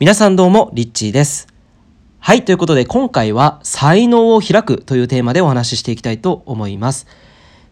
[0.00, 1.48] 皆さんどうも、リッチーです。
[2.20, 7.08] はい、ということで今回は才能を開くというテーマでお話ししていきたいと思います。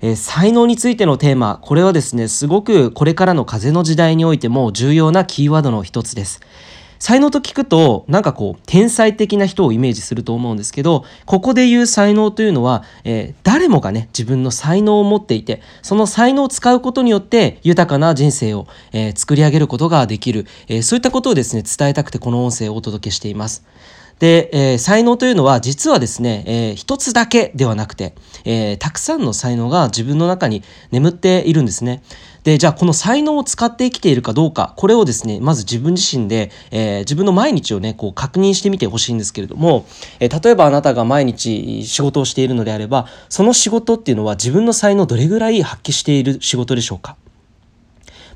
[0.01, 6.41] えー、才能についてのテーマ、これはですね、すごくこれからの風の時代においても重要なキーワードの一つです。
[7.07, 23.65] 才能と聞くとなんかこう天才的な人をイメージすると思うんですけどここで言う才能というのは、えー、誰もがね自分の才能を持っていてその才能を使うことによって豊かな人生を、えー、作り上げることができる、えー、そういったことをですね伝えたくてこの音声をお届けしています。
[24.19, 32.03] で、えー、才能というのは実はですね、えー、一つだけではなくて、えー、たくさんの才能が自分の中に眠っているんですね。
[32.43, 39.85] で、じゃあこの才能を使って生きているかどうか、これをですね、まず自分自身で、えー、自分の毎日をね、こう確認してみてほしいんですけれども、
[40.21, 47.17] えー、例えばあなたが毎日仕事をしているのであれば、その仕事っていうのは自分の才能どれぐらい発揮している仕事でしょうか？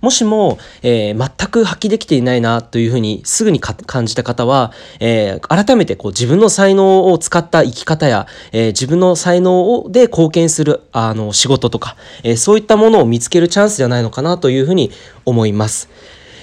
[0.00, 14.90] もしも、えー、全く発揮できていないなというふうにすぐに感じた方は、えー、改めてこう自分の才能を使った生き方や、えー、自分の才能をで貢献するあの仕事とか、えそういったものを見つけるチャンスじゃないのかなというふうに
[15.24, 15.88] 思います。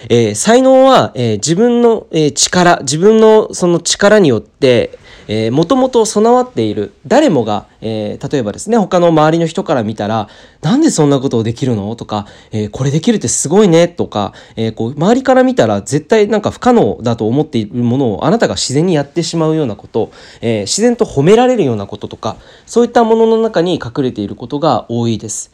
[0.09, 4.97] え才能は、え自分の、え力、自分のその力によって、
[5.51, 10.29] もともと備わっている誰もが、えー、例えばですね他の周りの人から見たら
[10.61, 11.93] なんでそんなことをできるの？
[11.97, 13.89] とか、えー、これできるってすごいね？
[13.89, 20.11] とか、えー、こう周りから見たら絶対なんか不可能だと思っているものをあなたが自然にやってしまうようなこと、
[20.41, 25.51] え、自然と褒められるようなこととかそういったものの中に隠れていることが多いです。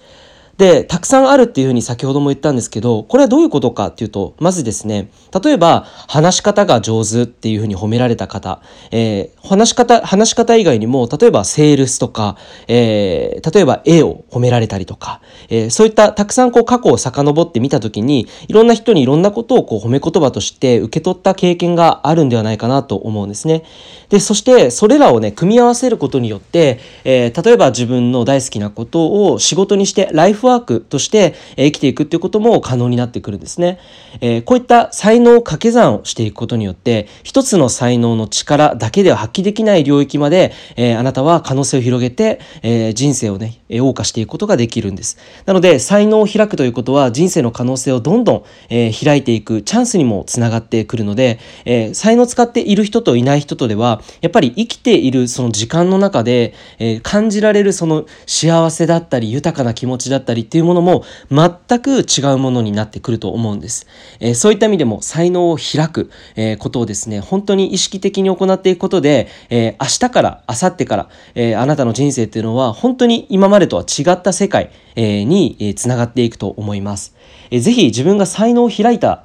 [0.57, 5.09] で、たくさんあるっていうふうに先ほども言ったんですけど、これはどういうことかっていうと、まずですね、
[5.43, 12.37] 例えば、話し方が上手っていうふうに褒められた方、えー、話し方、話し方以外にも、例えばセールスとか、
[12.67, 23.63] えー、例えば絵を褒められたりとか、えー、そういったたくさんこう過去を遡ってみたときに、いろんな人にいろんなことをこう褒め言葉として受け取った経験があるんではないかなと思うんですね。
[24.09, 33.79] で、そしてそれらをね、組み合わせることによって、えー、例えば自分の大好きなことを仕事にしてライフワークとして生きていくっていうことも可能になってくるんですね。
[34.21, 45.17] えー、こういった才能掛け算をしていくことによって、一つの才能の力だけでは発揮できない領域まで、えー、あなたは可能性を広げて、えー、人生をね、謳歌していくことができるんです。
[45.45, 63.87] なので、才能を開くということは人生の可能性をどんどん、えー、開いていくチャンスにもつながってくるので、えー、才能を使っている人といない人とでは、やっぱり生きているその時間の中で、えー、感じられるその幸せだったり豊かな気持ちだったりっていうものも全く違うものになってくると思うんです。
[64.19, 77.15] えー、そういった意味でも才能を開く、えー、ことをですね、本当に意識的に行っていくことで、えー、明日から明後日から、えあなたの人生っていうのは本当に今までとは違った世界、えに、えつながっていくと思います。
[77.51, 79.23] えー、ぜひ自分が才能を開いた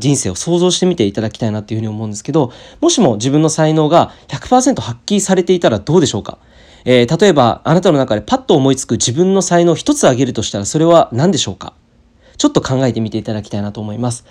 [0.00, 6.38] 人生を想像してみていただきたいなっていうふうに思うんですけど、もしも自分の才能が100%発揮されていたらどうでしょうか？
[6.84, 11.74] えー、例えばあなたの中でパッと思いつく自分の才能を一つ挙げるとしたらそれは何でしょうか？
[12.38, 14.24] ちょっと考えてみていただきたいなと思います。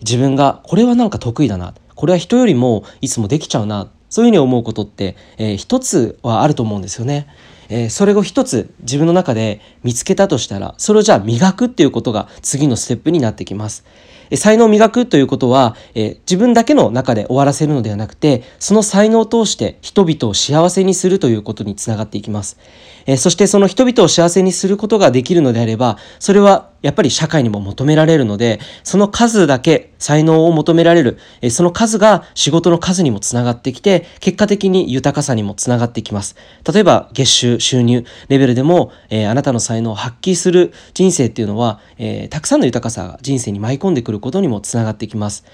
[0.00, 1.74] 自分がこれはなんか得意だな。
[1.94, 3.88] これは人よりもいつもできちゃうな。
[4.08, 7.26] そういうふうに思うことって、えー、一つはあると思うんですよね。
[7.68, 13.84] えー、それを一つ自分の中で見つけたとしたら、それをじゃあ磨くっていうことが次のステップになってきます。
[14.36, 22.58] 才能を磨くということは、えー、自分だけの中で終わらせるのではなくて、その才能を通して人々を幸せにするということにつながっていきます。
[23.06, 31.18] えー、そしてその人々を幸せにすることができるのであれば、それはやっぱり社会にも求められるので、その数だけ才能を求められる、
[31.50, 36.36] その数が仕事の数にもつながってきて、結果的に豊かさにもつながってきます。
[36.72, 45.44] 例えば、月収、収入レベルでも、えー、あなたの才能を発揮する人生っていうのは、えー、たくさんの豊かさが人生に舞い込んでくることにもつながってきます。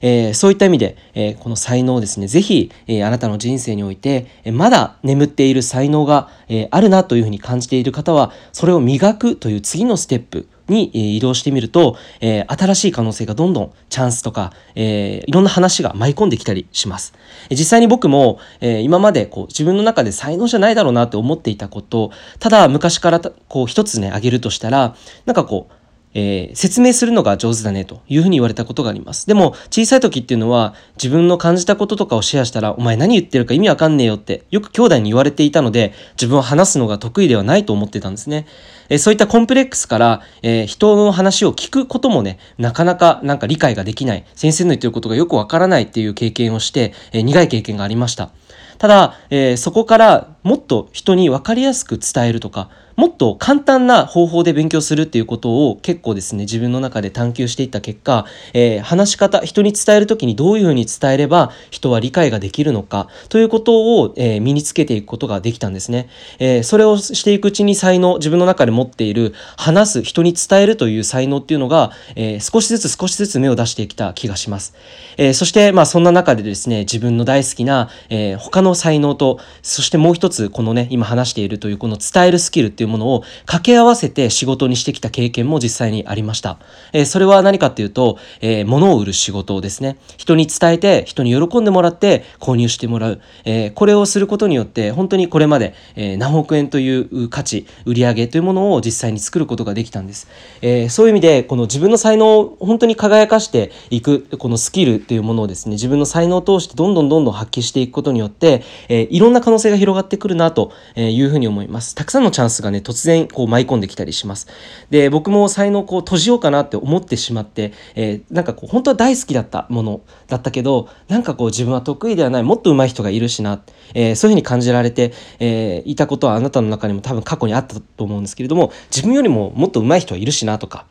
[0.00, 17.14] えー、そういった意味で、えこの才能をですね、ぜひ、えあなたの人生において、えまだ眠っている才能が、えあるなというふうに感じている方は、それを磨くという次のステップ、に移動してみると、えー、新しい可能性がどんどんチャンスとか、えー、いろんな話が舞い込んできたりします。
[17.50, 25.81] 実際に僕も、えー、今までこう自分の中で才能じゃないだろうなって思っていたこと、ただ昔からこう一つね、あげるとしたら、なんかこう、
[26.14, 29.26] えー、説明するのが上手だねというふうに言われたことがあります。
[29.26, 38.46] でも、小さい時っていうのは、自分の感じたこととかをシェアしたら、お前何言ってるか意味わかんねえよって、よく兄弟に言われていたので、自分は話すのが得意ではないと思ってたんですね。
[38.88, 48.30] えー、そういったコンプレックスから、えー、人の話を聞くこともね、なかなかなんか理解ができない、先生の言ってることがよくわからないっていう経験をして、え苦い経験がありました。
[48.78, 66.08] ただ、えそこからもっと人に分かりやすく伝えるとか、もっと簡単な方法で勉強するっていうことを結構ですね、自分の中で探求していった結果、えー、話し方、人に伝える時にどういうふうに伝えれば人は理解ができるのかということを、えー、身につけていくことができたんですね。
[66.38, 74.74] えー、それをしていくうちに才能、自分の中で持っている話す、人に伝えるという才能っていうのが、え少しずつ少しずつ芽を出してきた気がします。
[75.16, 86.58] えそして、まあそんな中でですね、自分の大好きな、え他の才能と、そしてもう一つこのね、今話しているというこの伝えるスキルっていうものを掛け合わせて仕事にしてきた経験も実際にありました。
[86.92, 89.98] えそれは何かっていうと、え物を売る仕事ですね。
[90.16, 93.20] 人に伝えて、人に喜んでもらって購入してもらう。
[93.44, 100.28] えこれをすることによって、本当にこれまで、え何億円という価値、売上というものを実際に作ることができたんです。
[100.60, 111.94] えそういう意味で、この自分の才能を本当に輝かしていく、このスキルというものをですね、自分の才能を通してどんどんどんどん発揮していくことによって、えいろんな可能性が広がってくるなというふうに思います。
[111.94, 114.48] たくさんのチャンスがね、突然こう舞い込んできたりします。
[114.90, 123.60] で、僕も才能をこう閉じようかなって思ってしまって、えー、なんかこう本当は大好きだったものだったけど、なんかこう自分は得意ではない、もっと上手い人がいるしな、
[123.94, 130.86] えー、そういうふうに感じられて、えー、いたことはあなたの中にも多分過去にあったと思うんですけれども、自分よりももっと上手い人はいるしなとか、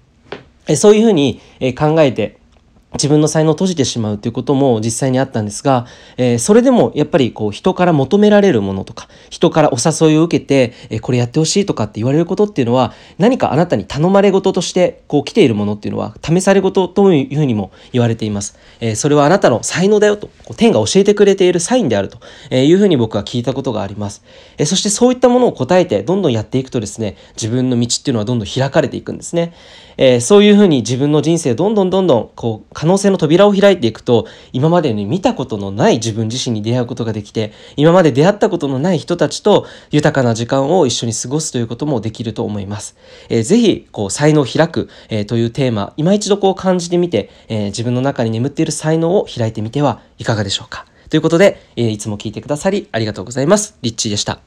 [0.68, 1.42] えそういうふうに
[1.78, 2.41] 考えて、
[2.94, 5.86] 自分の才能を閉じてしまうということも実際にあったんですが、
[6.18, 18.58] えー、それでもやっぱりこう人から求められるものとか、人からお誘いを受けて、えー、これやってほしいとかって言われることっていうのは、何かあなたに頼まれ事としてこう来ているものっていうのは、試され事というふうにも言われています。
[18.82, 22.20] えー、それはあなたの才能だよと、こう天が教えてくれているサインであると
[22.54, 24.24] いうふうに僕は聞いたことがあります。
[24.58, 29.54] えそしてそういったものを答えてどんどんやっていくとですね、自分の道っていうのはどんどん開かれていくんですね。
[29.98, 42.96] えそういうふうに自分の人生どんどんどんどんこう可能性の扉を開いていくと、今までに見たことのない自分自身に出会うことができて、今まで出会ったことのない人たちと豊かな時間を一緒に過ごすということもできると思います。
[43.30, 50.88] えー、ぜひ、こう、才能を開く、えー、というテーマ、今一度こう感じてみて、えー、自分の中に眠っている才能を開いてみてはいかがでしょうか。
[51.12, 53.78] ということで、えー、いつも聞いてくださりありがとうございます。
[53.84, 54.42] リッチーでした。